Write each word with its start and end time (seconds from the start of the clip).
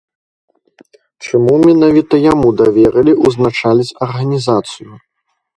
Чаму 1.27 1.53
менавіта 1.67 2.15
яму 2.31 2.47
даверылі 2.63 3.13
ўзначаліць 3.25 3.95
арганізацыю? 4.07 4.91